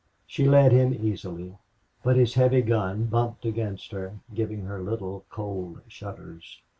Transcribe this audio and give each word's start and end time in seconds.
She 0.25 0.47
led 0.49 0.71
him 0.71 0.95
easily. 0.95 1.59
But 2.01 2.15
his 2.15 2.33
heavy 2.33 2.63
gun 2.63 3.05
bumped 3.05 3.45
against 3.45 3.91
her, 3.91 4.15
giving 4.33 4.61
her 4.63 4.81
little 4.81 5.25
cold 5.29 5.81
shudders. 5.89 6.59